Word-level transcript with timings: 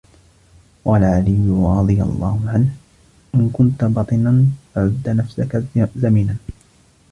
وَقَالَ 0.85 1.03
عَلِيٌّ 1.03 1.45
رَضِيَ 1.49 2.01
اللَّهُ 2.01 2.41
عَنْهُ 2.49 2.73
إنْ 3.35 3.49
كُنْتَ 3.53 3.83
بَطِنًا 3.83 4.45
فَعُدَّ 4.75 5.09
نَفْسَك 5.09 5.63
زَمِنًا 5.95 6.35